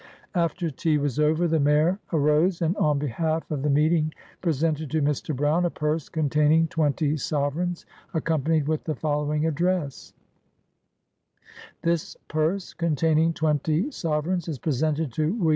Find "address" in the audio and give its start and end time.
9.45-10.15